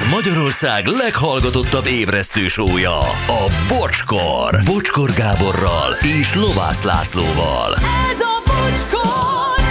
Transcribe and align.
Ez 0.00 0.10
Magyarország 0.10 0.86
leghallgatottabb 0.86 1.86
ébresztő 1.86 2.48
sója, 2.48 2.98
a 3.26 3.50
Bocskor. 3.68 4.60
Bocskor 4.64 5.12
Gáborral 5.12 5.92
és 6.20 6.34
Lovász 6.34 6.82
Lászlóval. 6.82 7.74
Ez 8.10 8.20
a 8.20 8.42
bocskor! 8.46 9.64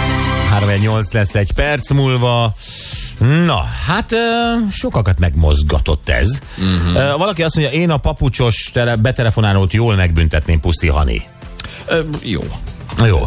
38 0.50 1.12
lesz 1.12 1.34
egy 1.34 1.52
perc 1.52 1.90
múlva. 1.90 2.54
Na, 3.18 3.64
hát 3.86 4.14
sokakat 4.70 5.18
megmozgatott 5.18 6.08
ez. 6.08 6.40
Uh-huh. 6.58 7.18
Valaki 7.18 7.42
azt 7.42 7.56
mondja, 7.56 7.72
én 7.72 7.90
a 7.90 7.96
papucsos 7.96 8.70
tele, 8.72 8.96
betelefonálót 8.96 9.72
jól 9.72 9.94
megbüntetném, 9.94 10.60
Puszi 10.60 10.88
Hani. 10.88 11.22
Ö, 11.86 12.00
jó. 12.22 12.40
Jó. 13.06 13.18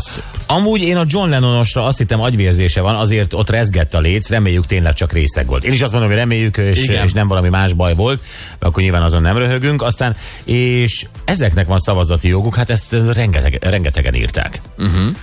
Amúgy 0.48 0.82
én 0.82 0.98
a 0.98 1.04
John 1.08 1.30
Lennonosra 1.30 1.86
azt 1.86 1.98
hittem 1.98 2.22
agyvérzése 2.22 2.82
van, 2.82 2.96
azért 2.96 3.34
ott 3.34 3.50
rezgett 3.50 3.94
a 3.94 4.00
léc, 4.00 4.30
reméljük 4.30 4.66
tényleg 4.66 4.94
csak 4.94 5.12
részeg 5.12 5.48
volt. 5.48 5.64
Én 5.64 5.72
is 5.72 5.82
azt 5.82 5.92
mondom, 5.92 6.10
hogy 6.10 6.20
reméljük, 6.20 6.58
és, 6.58 6.88
és 6.88 7.14
nem 7.14 7.28
valami 7.28 7.50
más 7.50 7.74
baj 7.74 7.96
volt, 7.96 8.24
akkor 8.60 8.84
nyilván 8.84 9.02
azon 9.02 9.22
nem 9.22 9.38
röhögünk. 9.38 9.82
Aztán, 9.82 10.16
és 10.44 11.06
ezeknek 11.26 11.68
van 11.68 11.80
szavazati 11.80 12.28
joguk, 12.28 12.56
hát 12.56 12.70
ezt 12.70 12.96
rengeteg, 13.14 13.58
rengetegen 13.62 14.14
írták. 14.14 14.62
Uh-huh. 14.78 15.16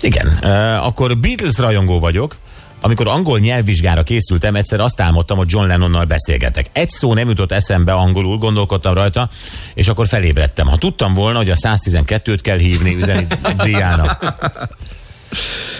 Igen, 0.00 0.38
uh, 0.42 0.86
akkor 0.86 1.16
Beatles 1.16 1.58
rajongó 1.58 2.00
vagyok, 2.00 2.36
amikor 2.80 3.08
angol 3.08 3.38
nyelvvizsgára 3.38 4.02
készültem, 4.02 4.54
egyszer 4.54 4.80
azt 4.80 5.00
álmodtam, 5.00 5.36
hogy 5.36 5.50
John 5.50 5.66
Lennonnal 5.66 6.04
beszélgetek. 6.04 6.66
Egy 6.72 6.90
szó 6.90 7.14
nem 7.14 7.28
jutott 7.28 7.52
eszembe 7.52 7.92
angolul, 7.92 8.38
gondolkodtam 8.38 8.94
rajta, 8.94 9.30
és 9.74 9.88
akkor 9.88 10.06
felébredtem. 10.06 10.66
Ha 10.66 10.76
tudtam 10.76 11.12
volna, 11.12 11.38
hogy 11.38 11.50
a 11.50 11.54
112-t 11.54 12.38
kell 12.42 12.58
hívni, 12.58 12.96
üzeni 12.96 13.26
Diának. 13.64 14.34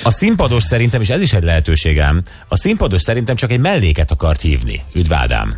A 0.03 0.11
színpados 0.11 0.63
szerintem, 0.63 1.01
és 1.01 1.09
ez 1.09 1.21
is 1.21 1.33
egy 1.33 1.43
lehetőségem, 1.43 2.23
a 2.49 2.57
színpados 2.57 3.03
szerintem 3.03 3.37
csak 3.37 3.53
egy 3.53 3.61
melléket 3.61 4.11
akart 4.11 4.41
hívni. 4.41 4.83
Üdv 4.93 5.13
Ádám. 5.13 5.57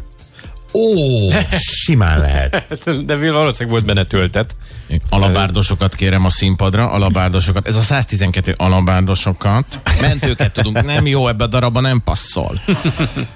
Ó, 0.75 0.81
Simán 1.59 2.19
lehet. 2.19 2.81
De 3.05 3.17
valószínűleg 3.17 3.69
volt 3.69 3.85
benne 3.85 4.05
töltet. 4.05 4.57
alabárdosokat 5.09 5.95
kérem 5.95 6.25
a 6.25 6.31
színpadra, 6.31 6.91
alabárdosokat. 6.91 7.69
Ez 7.69 7.77
a 7.77 7.81
112 7.81 8.55
alabárdosokat. 8.57 9.65
Mentőket 10.09 10.53
tudunk, 10.53 10.85
nem 10.85 11.07
jó, 11.07 11.29
ebbe 11.29 11.45
a 11.45 11.47
darabba 11.47 11.81
nem 11.81 12.03
passzol. 12.05 12.61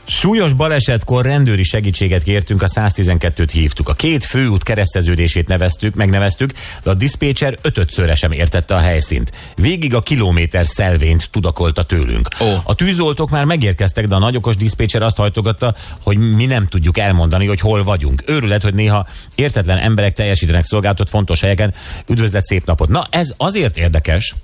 Súlyos 0.04 0.52
balesetkor 0.52 1.24
rendőri 1.24 1.62
segítséget 1.62 2.22
kértünk, 2.22 2.62
a 2.62 2.66
112-t 2.66 3.48
hívtuk. 3.52 3.88
A 3.88 3.94
két 3.94 4.24
főút 4.24 4.62
kereszteződését 4.62 5.48
neveztük, 5.48 5.94
megneveztük, 5.94 6.52
de 6.82 6.90
a 6.90 6.94
diszpécser 6.94 7.58
ötötszörre 7.62 8.14
sem 8.14 8.32
értette 8.32 8.74
a 8.74 8.78
helyszínt. 8.78 9.32
Végig 9.56 9.94
a 9.94 10.00
kilométer 10.00 10.66
szelvényt 10.66 11.28
tudakolta 11.30 11.84
tőlünk. 11.84 12.28
Ó. 12.40 12.46
A 12.64 12.74
tűzoltók 12.74 13.30
már 13.30 13.44
megérkeztek, 13.44 14.06
de 14.06 14.14
a 14.14 14.18
nagyokos 14.18 14.56
diszpécser 14.56 15.02
azt 15.02 15.16
hajtogatta, 15.16 15.74
hogy 16.02 16.18
mi 16.18 16.46
nem 16.46 16.66
tudjuk 16.66 16.98
elmondani, 16.98 17.46
hogy 17.46 17.60
hol 17.60 17.84
vagyunk. 17.84 18.22
Őrület, 18.26 18.62
hogy 18.62 18.74
néha 18.74 19.06
értetlen 19.34 19.78
emberek 19.78 20.12
teljesítenek 20.12 20.64
szolgáltat 20.64 21.10
fontos 21.10 21.40
helyeken. 21.40 21.74
Üdvözlet, 22.06 22.44
szép 22.44 22.66
napot. 22.66 22.88
Na, 22.88 23.06
ez 23.10 23.34
azért 23.36 23.76
érdekes, 23.76 24.34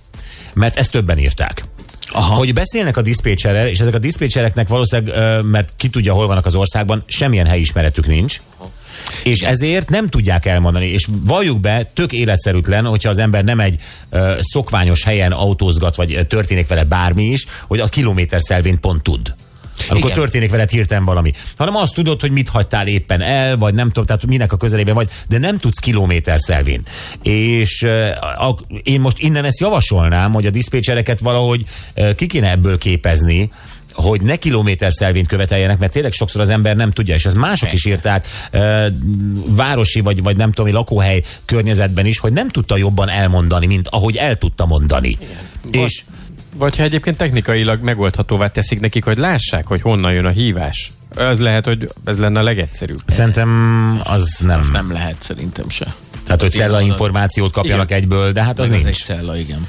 mert 0.54 0.76
ezt 0.76 0.90
többen 0.90 1.18
írták. 1.18 1.64
Aha. 2.12 2.34
Hogy 2.34 2.52
beszélnek 2.52 2.96
a 2.96 3.02
diszpécserrel, 3.02 3.68
és 3.68 3.78
ezek 3.78 3.94
a 3.94 3.98
diszpécsereknek 3.98 4.68
valószínűleg, 4.68 5.44
mert 5.44 5.72
ki 5.76 5.88
tudja, 5.88 6.12
hol 6.12 6.26
vannak 6.26 6.46
az 6.46 6.54
országban, 6.54 7.02
semmilyen 7.06 7.46
helyismeretük 7.46 8.06
nincs. 8.06 8.40
És 9.24 9.40
ezért 9.40 9.90
nem 9.90 10.06
tudják 10.06 10.46
elmondani, 10.46 10.86
és 10.86 11.08
valljuk 11.24 11.60
be, 11.60 11.90
tök 11.94 12.12
életszerűtlen, 12.12 12.84
hogyha 12.84 13.08
az 13.08 13.18
ember 13.18 13.44
nem 13.44 13.60
egy 13.60 13.80
ö, 14.10 14.36
szokványos 14.40 15.04
helyen 15.04 15.32
autózgat, 15.32 15.96
vagy 15.96 16.26
történik 16.28 16.66
vele 16.66 16.84
bármi 16.84 17.24
is, 17.24 17.46
hogy 17.66 17.80
a 17.80 17.86
kilométer 17.86 18.40
szelvényt 18.40 18.80
pont 18.80 19.02
tud. 19.02 19.34
Amikor 19.88 20.10
Igen. 20.10 20.22
Történik 20.22 20.50
veled 20.50 20.70
hirtelen 20.70 21.04
valami. 21.04 21.32
Hanem 21.56 21.76
azt 21.76 21.94
tudod, 21.94 22.20
hogy 22.20 22.30
mit 22.30 22.48
hagytál 22.48 22.86
éppen 22.86 23.20
el, 23.20 23.56
vagy 23.56 23.74
nem 23.74 23.86
tudom, 23.86 24.04
tehát 24.04 24.26
minek 24.26 24.52
a 24.52 24.56
közelében 24.56 24.94
vagy, 24.94 25.08
de 25.28 25.38
nem 25.38 25.58
tudsz 25.58 25.78
kilométer 25.78 26.40
szelvényt. 26.40 26.90
És 27.22 27.82
uh, 27.82 28.48
a, 28.48 28.56
én 28.82 29.00
most 29.00 29.18
innen 29.18 29.44
ezt 29.44 29.60
javasolnám, 29.60 30.32
hogy 30.32 30.46
a 30.46 30.50
diszpécsereket 30.50 31.20
valahogy 31.20 31.64
ki 32.16 32.26
kéne 32.26 32.50
ebből 32.50 32.78
képezni, 32.78 33.50
hogy 33.92 34.22
ne 34.22 34.36
kilométer 34.36 34.92
szelvényt 34.92 35.28
követeljenek, 35.28 35.78
mert 35.78 35.92
tényleg 35.92 36.12
sokszor 36.12 36.40
az 36.40 36.50
ember 36.50 36.76
nem 36.76 36.90
tudja, 36.90 37.14
és 37.14 37.26
az 37.26 37.34
mások 37.34 37.72
is 37.72 37.84
írták 37.84 38.26
városi 39.46 40.00
vagy, 40.00 40.22
vagy 40.22 40.36
nem 40.36 40.52
tudom, 40.52 40.84
környezetben 41.44 42.06
is, 42.06 42.18
hogy 42.18 42.32
nem 42.32 42.48
tudta 42.48 42.76
jobban 42.76 43.08
elmondani, 43.08 43.66
mint 43.66 43.88
ahogy 43.88 44.16
el 44.16 44.36
tudta 44.36 44.66
mondani. 44.66 45.18
Igen. 45.68 45.82
És 45.82 46.02
Vagy 46.62 46.76
ha 46.76 46.82
egyébként 46.82 47.16
technikailag 47.16 47.82
megoldhatóvá 47.82 48.46
teszik 48.48 48.80
nekik, 48.80 49.04
hogy 49.04 49.18
lássák, 49.18 49.66
hogy 49.66 49.80
honnan 49.80 50.12
jön 50.12 50.24
a 50.24 50.30
hívás. 50.30 50.92
Az 51.14 51.40
lehet, 51.40 51.64
hogy 51.64 51.88
ez 52.04 52.18
lenne 52.18 52.40
a 52.40 52.42
legegyszerűbb. 52.42 53.00
szerintem 53.06 54.00
az 54.04 54.40
nem. 54.44 54.60
Ez 54.60 54.68
nem 54.68 54.92
lehet 54.92 55.16
szerintem 55.20 55.68
se. 55.68 55.86
Tehát, 56.24 56.40
hogy 56.40 56.50
cella 56.50 56.80
információt 56.80 57.52
kapjanak 57.52 57.90
Igen. 57.90 58.02
egyből, 58.02 58.32
de 58.32 58.42
hát 58.42 58.58
az 58.58 58.70
egy 58.70 58.84
nincs. 58.84 59.04
cella, 59.04 59.36
igen. 59.36 59.66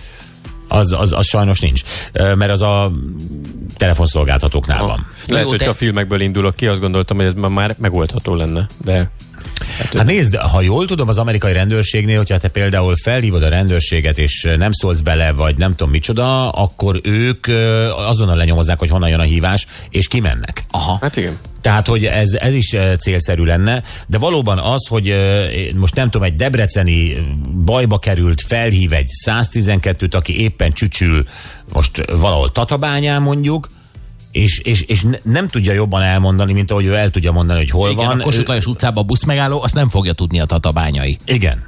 Az, 0.68 0.92
az, 0.92 1.12
az 1.12 1.28
sajnos 1.28 1.60
nincs. 1.60 1.82
Mert 2.14 2.50
az 2.50 2.62
a 2.62 2.92
telefonszolgáltatóknál 3.78 4.84
van. 4.84 5.08
Lehet, 5.28 5.44
Jó, 5.44 5.50
hogy 5.50 5.60
de- 5.60 5.70
a 5.70 5.74
filmekből 5.74 6.22
indulok 6.22 6.56
ki, 6.56 6.68
azt 6.68 6.80
gondoltam, 6.80 7.18
hogy 7.18 7.26
ez 7.26 7.34
már 7.34 7.76
megoldható 7.80 8.36
lenne. 8.36 8.68
De 8.84 9.10
Hát 9.78 10.06
nézd, 10.06 10.36
ha 10.36 10.62
jól 10.62 10.86
tudom, 10.86 11.08
az 11.08 11.18
amerikai 11.18 11.54
rendőrségnél, 11.54 12.18
hogyha 12.18 12.38
te 12.38 12.48
például 12.48 12.96
felhívod 13.04 13.44
a 13.44 13.50
rendőrséget, 13.50 14.18
és 14.18 14.48
nem 14.58 14.72
szólsz 14.72 15.02
bele, 15.02 15.32
vagy 15.32 15.58
nem 15.58 15.76
tudom 15.76 15.92
micsoda, 15.92 16.50
akkor 16.50 17.00
ők 17.04 17.48
azonnal 18.08 18.36
lenyomozzák, 18.36 18.80
hogy 18.80 18.90
honnan 18.90 19.10
jön 19.10 19.20
a 19.20 19.24
hívás, 19.24 19.68
és 19.90 20.08
kimennek. 20.08 20.64
Aha. 20.72 20.98
hát 21.02 21.18
igen. 21.18 21.38
Tehát, 21.62 21.88
hogy 21.88 22.06
ez, 22.06 22.34
ez 22.34 22.54
is 22.54 22.76
célszerű 23.00 23.44
lenne, 23.44 23.84
de 24.08 24.18
valóban 24.18 24.60
az, 24.60 24.88
hogy 24.88 25.16
most 25.76 25.96
nem 25.96 26.10
tudom, 26.10 26.28
egy 26.28 26.36
debreceni 26.36 27.16
bajba 27.66 28.00
került, 28.00 28.42
felhív 28.42 28.94
egy 28.94 29.10
112-t, 29.26 30.16
aki 30.16 30.42
éppen 30.42 30.72
csücsül 30.72 31.26
most 31.74 32.12
valahol 32.12 32.52
Tatabányán 32.52 33.22
mondjuk, 33.22 33.68
és, 34.34 34.60
és, 34.60 34.82
és 34.82 35.02
ne- 35.04 35.20
nem 35.24 35.48
tudja 35.48 35.74
jobban 35.74 36.02
elmondani, 36.02 36.54
mint 36.54 36.72
ahogy 36.72 36.86
ő 36.86 36.96
el 36.96 37.10
tudja 37.10 37.32
mondani, 37.32 37.60
hogy 37.60 37.70
hol 37.70 37.90
Igen, 37.90 38.06
van. 38.06 38.20
a 38.20 38.24
Kossuth 38.24 38.48
Lajos 38.48 38.66
utcában 38.66 39.04
a 39.04 39.06
buszmegálló, 39.06 39.62
azt 39.62 39.74
nem 39.74 39.90
fogja 39.90 40.14
tudni 40.14 40.40
a 40.40 40.46
tatabányai. 40.46 41.18
Igen. 41.26 41.66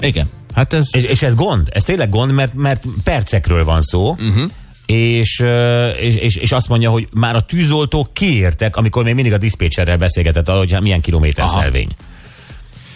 Igen. 0.00 0.26
Hát 0.54 0.72
ez... 0.72 0.88
És, 0.92 1.02
és 1.02 1.22
ez 1.22 1.34
gond, 1.34 1.68
ez 1.72 1.84
tényleg 1.84 2.08
gond, 2.08 2.32
mert, 2.32 2.54
mert 2.54 2.84
percekről 3.04 3.64
van 3.64 3.82
szó, 3.82 4.10
uh-huh. 4.10 4.50
és, 4.86 5.44
és, 6.00 6.36
és, 6.36 6.52
azt 6.52 6.68
mondja, 6.68 6.90
hogy 6.90 7.08
már 7.12 7.36
a 7.36 7.40
tűzoltók 7.40 8.12
kiértek, 8.12 8.76
amikor 8.76 9.04
még 9.04 9.14
mindig 9.14 9.32
a 9.32 9.38
diszpécserrel 9.38 9.96
beszélgetett 9.96 10.48
arról, 10.48 10.60
hogy 10.60 10.72
hát 10.72 10.80
milyen 10.80 11.00
kilométer 11.00 11.44
Aha. 11.44 11.60
szelvény. 11.60 11.88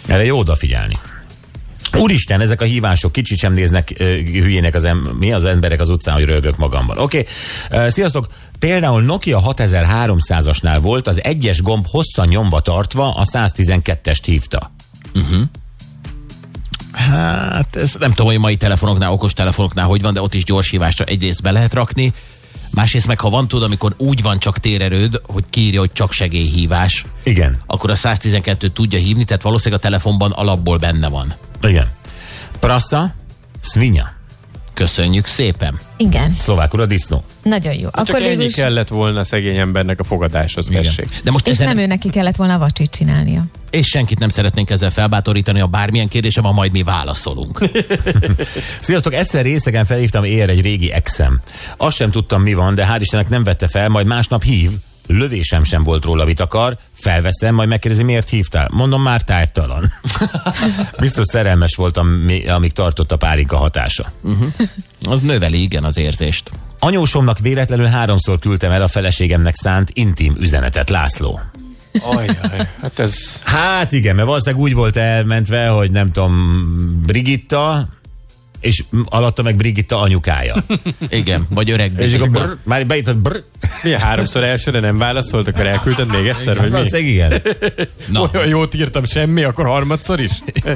Erre 0.07 0.25
jó 0.25 0.37
odafigyelni. 0.37 0.95
Úristen, 1.97 2.41
ezek 2.41 2.61
a 2.61 2.65
hívások 2.65 3.11
kicsit 3.11 3.37
sem 3.37 3.53
néznek 3.53 3.93
ö, 3.97 4.03
hülyének 4.15 4.75
az, 4.75 4.83
em- 4.83 5.19
mi 5.19 5.33
az 5.33 5.45
emberek 5.45 5.79
az 5.79 5.89
utcán, 5.89 6.13
hogy 6.13 6.25
rögök 6.25 6.57
magamban. 6.57 6.97
Oké, 6.97 7.25
okay. 7.69 7.89
sziasztok! 7.89 8.27
Például 8.59 9.01
Nokia 9.01 9.41
6300-asnál 9.45 10.79
volt 10.81 11.07
az 11.07 11.23
egyes 11.23 11.61
gomb 11.61 11.85
hosszan 11.89 12.27
nyomva 12.27 12.59
tartva, 12.59 13.15
a 13.15 13.23
112-est 13.23 14.21
hívta. 14.25 14.71
Hát 16.91 17.75
ez 17.75 17.95
nem 17.99 18.13
tudom, 18.13 18.31
hogy 18.31 18.39
mai 18.39 18.55
telefonoknál, 18.55 19.11
okos 19.11 19.33
telefonoknál 19.33 19.85
hogy 19.85 20.01
van, 20.01 20.13
de 20.13 20.21
ott 20.21 20.33
is 20.33 20.43
gyors 20.43 20.69
hívásra 20.69 21.05
egyrészt 21.05 21.41
be 21.41 21.51
lehet 21.51 21.73
rakni, 21.73 22.13
másrészt 22.69 23.07
meg 23.07 23.19
ha 23.19 23.29
van 23.29 23.47
tudod, 23.47 23.65
amikor 23.65 23.93
úgy 23.97 24.21
van 24.21 24.39
csak 24.39 24.57
térerőd, 24.57 25.21
hogy 25.25 25.43
kiírja, 25.49 25.79
hogy 25.79 25.93
csak 25.93 26.11
segélyhívás, 26.11 27.05
Igen, 27.23 27.61
akkor 27.65 27.89
a 27.89 27.95
112 27.95 28.67
tudja 28.67 28.99
hívni, 28.99 29.23
tehát 29.23 29.41
valószínűleg 29.41 29.79
a 29.79 29.83
telefonban 29.83 30.31
alapból 30.31 30.77
benne 30.77 31.07
van. 31.07 31.33
Igen. 31.69 31.87
Prassa, 32.59 33.13
svinya. 33.61 34.11
Köszönjük 34.73 35.25
szépen. 35.25 35.79
Igen, 35.97 36.31
Szlovákul 36.39 36.81
a 36.81 36.85
disznó. 36.85 37.23
nagyon 37.43 37.73
jó. 37.73 37.89
Csak 38.03 38.21
ennyi 38.21 38.47
kellett 38.47 38.87
volna 38.87 39.23
szegény 39.23 39.57
embernek 39.57 39.99
a 39.99 40.03
fogadáshoz, 40.03 40.67
tessék. 40.71 41.21
De 41.23 41.31
most 41.31 41.47
És 41.47 41.51
ezen 41.53 41.67
nem 41.67 41.77
ő 41.77 41.85
neki 41.85 42.09
kellett 42.09 42.35
volna 42.35 42.53
a 42.53 42.57
vacsit 42.57 42.89
csinálnia. 42.91 43.43
és 43.69 43.87
senkit 43.87 44.19
nem 44.19 44.29
szeretnénk 44.29 44.69
ezzel 44.69 44.91
felbátorítani, 44.91 45.59
a 45.59 45.67
bármilyen 45.67 46.07
kérdése 46.07 46.41
van, 46.41 46.53
majd 46.53 46.71
mi 46.71 46.83
válaszolunk. 46.83 47.61
Sziasztok, 48.79 49.13
egyszer 49.13 49.43
részegen 49.43 49.85
felhívtam 49.85 50.23
ér 50.23 50.49
egy 50.49 50.61
régi 50.61 50.91
exem. 50.91 51.41
Azt 51.77 51.95
sem 51.97 52.11
tudtam 52.11 52.41
mi 52.41 52.53
van, 52.53 52.75
de 52.75 52.87
hál' 52.91 52.99
Istennek 52.99 53.29
nem 53.29 53.43
vette 53.43 53.67
fel, 53.67 53.89
majd 53.89 54.05
másnap 54.05 54.43
hív. 54.43 54.69
Lövésem 55.07 55.63
sem 55.63 55.83
volt 55.83 56.05
róla, 56.05 56.25
mit 56.25 56.39
akar. 56.39 56.77
Felveszem, 56.93 57.55
majd 57.55 57.69
megkérdezi, 57.69 58.03
miért 58.03 58.29
hívtál. 58.29 58.69
Mondom, 58.71 59.01
már 59.01 59.21
tártalan. 59.21 59.93
Biztos 60.99 61.25
szerelmes 61.25 61.75
voltam, 61.75 62.25
amíg 62.47 62.71
tartott 62.71 63.11
a 63.11 63.17
párinka 63.17 63.57
hatása. 63.57 64.11
Az 65.09 65.21
növeli 65.21 65.61
igen 65.61 65.83
az 65.83 65.97
érzést. 65.97 66.51
Anyósomnak 66.79 67.39
véletlenül 67.39 67.85
háromszor 67.85 68.39
küldtem 68.39 68.71
el 68.71 68.81
a 68.81 68.87
feleségemnek 68.87 69.55
szánt 69.55 69.89
intim 69.93 70.35
üzenetet, 70.39 70.89
László. 70.89 71.41
Ajjaj, 72.01 72.67
hát 72.81 72.99
ez... 72.99 73.41
Hát 73.43 73.91
igen, 73.91 74.15
mert 74.15 74.27
valószínűleg 74.27 74.63
úgy 74.63 74.73
volt 74.73 74.95
elmentve, 74.95 75.67
hogy 75.67 75.91
nem 75.91 76.11
tudom, 76.11 76.63
Brigitta, 77.05 77.87
és 78.59 78.83
alatta 79.05 79.41
meg 79.41 79.55
Brigitta 79.55 79.99
anyukája. 79.99 80.55
Igen, 81.09 81.47
vagy 81.49 81.71
öreg 81.71 81.91
és 81.97 82.13
akkor 82.13 82.29
brr, 82.29 82.57
már 82.63 82.85
beított 82.85 83.17
brr, 83.17 83.43
Milyen 83.83 83.99
háromszor 83.99 84.43
elsőre 84.43 84.79
nem 84.79 84.97
válaszolt, 84.97 85.47
akkor 85.47 85.67
elküldted 85.67 86.07
még 86.07 86.27
egyszer, 86.27 86.55
vagy 86.55 86.65
mi? 86.65 86.71
Valószínűleg 86.71 87.07
igen. 87.07 87.41
Na, 88.07 88.21
Olyan 88.33 88.47
jót 88.47 88.73
írtam, 88.73 89.03
semmi, 89.03 89.43
akkor 89.43 89.65
harmadszor 89.65 90.19
is? 90.19 90.31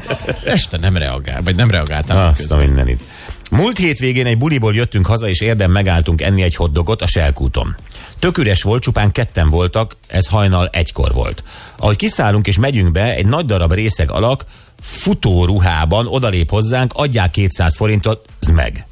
este 0.45 0.77
nem 0.77 0.97
reagál, 0.97 1.41
vagy 1.43 1.55
nem 1.55 1.71
reagáltam. 1.71 2.17
Azt 2.17 2.51
a 2.51 2.57
mindenit. 2.57 3.03
Múlt 3.51 3.77
hétvégén 3.77 4.25
egy 4.25 4.37
buliból 4.37 4.73
jöttünk 4.73 5.05
haza, 5.05 5.29
és 5.29 5.41
érdem 5.41 5.71
megálltunk 5.71 6.21
enni 6.21 6.41
egy 6.41 6.55
hotdogot 6.55 7.01
a 7.01 7.07
Selkúton. 7.07 7.75
Tök 8.19 8.37
üres 8.37 8.63
volt, 8.63 8.81
csupán 8.81 9.11
ketten 9.11 9.49
voltak, 9.49 9.95
ez 10.07 10.25
hajnal 10.25 10.69
egykor 10.71 11.13
volt. 11.13 11.43
Ahogy 11.75 11.95
kiszállunk 11.95 12.47
és 12.47 12.57
megyünk 12.57 12.91
be, 12.91 13.15
egy 13.15 13.25
nagy 13.25 13.45
darab 13.45 13.73
részeg 13.73 14.11
alak 14.11 14.45
futóruhában 14.81 16.07
odalép 16.07 16.49
hozzánk, 16.49 16.93
adják 16.95 17.31
200 17.31 17.75
forintot, 17.75 18.25
z 18.39 18.49
meg. 18.49 18.85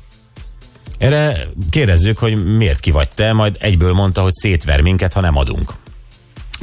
Erre 1.05 1.47
kérdezzük, 1.69 2.17
hogy 2.17 2.55
miért 2.55 2.79
ki 2.79 2.91
vagy 2.91 3.09
te, 3.09 3.33
majd 3.33 3.57
egyből 3.59 3.93
mondta, 3.93 4.21
hogy 4.21 4.33
szétver 4.33 4.81
minket, 4.81 5.13
ha 5.13 5.21
nem 5.21 5.37
adunk. 5.37 5.73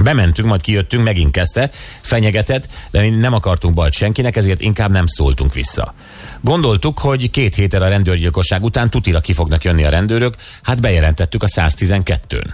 Bementünk, 0.03 0.49
majd 0.49 0.61
kijöttünk, 0.61 1.05
megint 1.05 1.31
kezdte, 1.31 1.71
fenyegetett, 2.01 2.69
de 2.91 3.01
mi 3.01 3.09
nem 3.09 3.33
akartunk 3.33 3.75
bajt 3.75 3.93
senkinek, 3.93 4.37
ezért 4.37 4.61
inkább 4.61 4.91
nem 4.91 5.07
szóltunk 5.07 5.55
vissza. 5.55 5.95
Gondoltuk, 6.41 6.99
hogy 6.99 7.31
két 7.31 7.55
héttel 7.55 7.83
a 7.83 7.89
rendőrgyilkosság 7.89 8.63
után 8.63 8.91
tutira 8.91 9.21
ki 9.21 9.33
fognak 9.33 9.65
jönni 9.65 9.85
a 9.85 9.91
rendőrök, 9.91 10.35
hát 10.63 10.81
bejelentettük 10.81 11.43
a 11.43 11.47
112-n. 11.47 12.49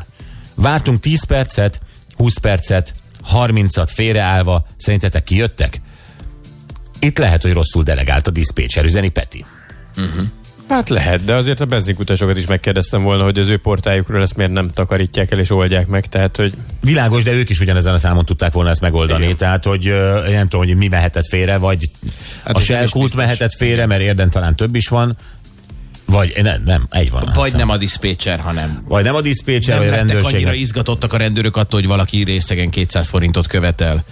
Vártunk 0.54 1.00
10 1.00 1.24
percet, 1.24 1.80
20 2.16 2.38
percet, 2.38 2.94
30-at 3.32 3.88
félreállva, 3.94 4.66
szerintetek 4.76 5.24
kijöttek? 5.24 5.80
Itt 6.98 7.18
lehet, 7.18 7.42
hogy 7.42 7.52
rosszul 7.52 7.82
delegált 7.82 8.26
a 8.26 8.30
diszpécser, 8.30 8.84
üzeni 8.84 9.08
Peti. 9.08 9.44
Hát 10.68 10.88
lehet, 10.88 11.24
de 11.24 11.34
azért 11.34 11.60
a 11.60 11.64
benzinkutasokat 11.64 12.36
is 12.36 12.46
megkérdeztem 12.46 13.02
volna, 13.02 13.24
hogy 13.24 13.38
az 13.38 13.48
ő 13.48 13.56
portájukról 13.56 14.22
ezt 14.22 14.36
miért 14.36 14.52
nem 14.52 14.70
takarítják 14.74 15.30
el 15.30 15.38
és 15.38 15.50
oldják 15.50 15.86
meg, 15.86 16.06
tehát 16.06 16.36
hogy 16.36 16.52
Világos, 16.80 17.22
de 17.24 17.32
ők 17.32 17.48
is 17.48 17.60
ugyanezen 17.60 17.94
a 17.94 17.98
számon 17.98 18.24
tudták 18.24 18.52
volna 18.52 18.70
ezt 18.70 18.80
megoldani. 18.80 19.24
Igen. 19.24 19.36
Tehát, 19.36 19.64
hogy 19.64 19.88
ö, 19.88 20.30
nem 20.30 20.48
tudom, 20.48 20.66
hogy 20.66 20.76
mi 20.76 20.88
mehetett 20.88 21.26
félre, 21.26 21.56
vagy 21.56 21.90
hát 22.44 22.56
a 22.56 22.60
Shell 22.60 22.88
kult 22.88 23.14
mehetett 23.14 23.54
félre, 23.54 23.86
mert 23.86 24.00
érden 24.00 24.30
talán 24.30 24.56
több 24.56 24.74
is 24.74 24.88
van, 24.88 25.16
vagy 26.04 26.32
nem, 26.42 26.62
nem, 26.64 26.86
egy 26.90 27.10
van. 27.10 27.32
Vagy 27.34 27.52
nem 27.54 27.68
a 27.70 27.76
diszpécser, 27.76 28.38
hanem 28.38 28.84
Vagy 28.88 29.04
nem 29.04 29.14
a 29.14 29.20
diszpécser, 29.20 29.78
vagy 29.78 29.86
a 29.86 29.90
lettek 29.90 30.16
annyira 30.16 30.30
rendőrség. 30.30 30.60
izgatottak 30.60 31.12
a 31.12 31.16
rendőrök 31.16 31.56
attól, 31.56 31.80
hogy 31.80 31.88
valaki 31.88 32.22
részegen 32.22 32.70
200 32.70 33.08
forintot 33.08 33.46
követel. 33.46 34.04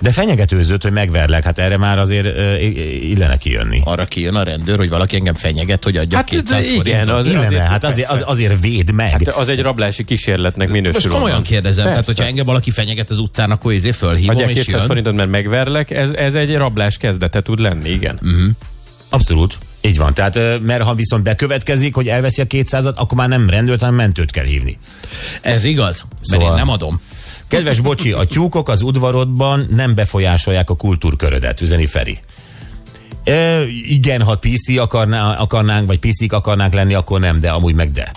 De 0.00 0.10
fenyegetőzött, 0.12 0.82
hogy 0.82 0.92
megverlek, 0.92 1.42
hát 1.44 1.58
erre 1.58 1.76
már 1.76 1.98
azért 1.98 2.26
i- 2.60 3.10
illene 3.10 3.36
kijönni. 3.36 3.80
Arra 3.84 4.04
kijön 4.04 4.34
a 4.34 4.42
rendőr, 4.42 4.76
hogy 4.76 4.88
valaki 4.88 5.16
engem 5.16 5.34
fenyeget, 5.34 5.84
hogy 5.84 5.96
adjak 5.96 6.20
Hát 6.20 6.28
200 6.28 6.64
igen, 6.66 6.76
forintot. 6.76 7.14
az- 7.16 7.26
Illene, 7.26 7.46
azért- 7.46 7.66
hát 7.66 7.84
azért, 7.84 8.10
az, 8.10 8.22
azért 8.26 8.60
véd 8.60 8.92
meg. 8.92 9.10
hát 9.10 9.28
az 9.36 9.48
egy 9.48 9.60
rablási 9.60 10.04
kísérletnek 10.04 10.68
minősül. 10.68 10.92
Most 10.92 11.08
komolyan 11.08 11.42
kérdezem, 11.42 11.84
tehát 11.84 11.96
Persze. 11.96 12.12
hogyha 12.12 12.28
engem 12.30 12.46
valaki 12.46 12.70
fenyeget 12.70 13.10
az 13.10 13.18
utcán, 13.18 13.50
akkor 13.50 13.72
ezért 13.72 13.96
fölhívom 13.96 14.34
Adják 14.36 14.50
és 14.50 14.54
200 14.56 14.74
jön. 14.78 14.86
forintot, 14.86 15.14
mert 15.14 15.30
megverlek, 15.30 15.90
ez, 15.90 16.10
ez 16.10 16.34
egy 16.34 16.54
rablás 16.54 16.96
kezdete 16.96 17.40
tud 17.40 17.58
lenni, 17.60 17.88
igen. 17.90 18.20
Abszolút. 19.08 19.58
Így 19.82 19.96
van. 19.96 20.14
Tehát, 20.14 20.60
mert 20.62 20.82
ha 20.82 20.94
viszont 20.94 21.22
bekövetkezik, 21.22 21.94
hogy 21.94 22.08
elveszi 22.08 22.40
a 22.40 22.44
200-at, 22.44 22.94
akkor 22.94 23.18
már 23.18 23.28
nem 23.28 23.50
rendőrt, 23.50 23.80
hanem 23.80 23.94
mentőt 23.94 24.30
kell 24.30 24.44
hívni. 24.44 24.78
Ez 25.40 25.64
igaz, 25.64 26.04
mert 26.10 26.24
Szóval- 26.24 26.48
én 26.48 26.54
nem 26.54 26.68
adom. 26.68 27.00
Kedves 27.50 27.80
Bocsi, 27.80 28.12
a 28.12 28.24
tyúkok 28.24 28.68
az 28.68 28.82
udvarodban 28.82 29.66
nem 29.70 29.94
befolyásolják 29.94 30.70
a 30.70 30.76
kultúrkörödet, 30.76 31.60
üzeni 31.60 31.86
Feri. 31.86 32.18
E, 33.24 33.62
igen, 33.88 34.22
ha 34.22 34.38
PC 34.38 34.78
akarná, 34.78 35.36
akarnánk, 35.36 35.86
vagy 35.86 35.98
PC-k 35.98 36.32
akarnánk 36.32 36.72
lenni, 36.72 36.94
akkor 36.94 37.20
nem, 37.20 37.40
de 37.40 37.50
amúgy 37.50 37.74
meg 37.74 37.92
de. 37.92 38.12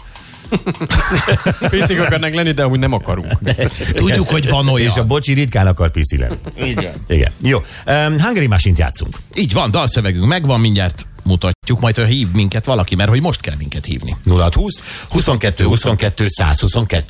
Piszik 1.69 1.99
akarnánk 1.99 2.35
lenni, 2.35 2.51
de 2.51 2.63
amúgy 2.63 2.79
nem 2.79 2.93
akarunk. 2.93 3.27
Tudjuk, 3.95 4.29
hogy 4.29 4.49
van 4.49 4.67
olyan. 4.67 4.89
És 4.89 4.97
a 4.97 5.05
Bocsi 5.05 5.33
ritkán 5.33 5.67
akar 5.67 5.91
PC 5.91 6.17
lenni. 6.17 6.35
Igen. 6.55 6.93
Igen. 7.07 7.31
Jó. 7.41 7.57
Um, 7.57 8.19
Hungary 8.19 8.47
Machine-t 8.47 8.77
játszunk. 8.77 9.17
Így 9.35 9.53
van, 9.53 9.71
dalszövegünk 9.71 10.25
megvan, 10.25 10.59
mindjárt 10.59 11.05
mutatjuk, 11.23 11.79
majd 11.79 11.95
ha 11.95 12.05
hív 12.05 12.27
minket 12.33 12.65
valaki, 12.65 12.95
mert 12.95 13.09
hogy 13.09 13.21
most 13.21 13.41
kell 13.41 13.55
minket 13.57 13.85
hívni. 13.85 14.15
0620 14.25 14.83
22 15.09 15.63
22 15.63 16.25
122. 16.27 17.05